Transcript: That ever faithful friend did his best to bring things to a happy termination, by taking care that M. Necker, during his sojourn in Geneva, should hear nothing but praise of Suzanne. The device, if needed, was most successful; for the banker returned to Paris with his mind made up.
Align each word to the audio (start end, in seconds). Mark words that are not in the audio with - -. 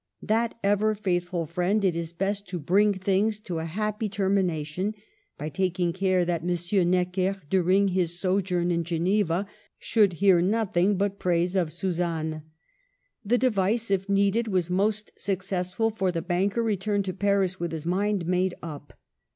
That 0.23 0.55
ever 0.63 0.95
faithful 0.95 1.45
friend 1.45 1.79
did 1.79 1.93
his 1.93 2.11
best 2.11 2.47
to 2.47 2.57
bring 2.57 2.91
things 2.91 3.39
to 3.41 3.59
a 3.59 3.65
happy 3.65 4.09
termination, 4.09 4.95
by 5.37 5.49
taking 5.49 5.93
care 5.93 6.25
that 6.25 6.41
M. 6.41 6.89
Necker, 6.89 7.35
during 7.51 7.89
his 7.89 8.17
sojourn 8.19 8.71
in 8.71 8.83
Geneva, 8.83 9.45
should 9.77 10.13
hear 10.13 10.41
nothing 10.41 10.97
but 10.97 11.19
praise 11.19 11.55
of 11.55 11.71
Suzanne. 11.71 12.41
The 13.23 13.37
device, 13.37 13.91
if 13.91 14.09
needed, 14.09 14.47
was 14.47 14.71
most 14.71 15.11
successful; 15.19 15.91
for 15.91 16.11
the 16.11 16.23
banker 16.23 16.63
returned 16.63 17.05
to 17.05 17.13
Paris 17.13 17.59
with 17.59 17.71
his 17.71 17.85
mind 17.85 18.25
made 18.25 18.55
up. 18.63 18.93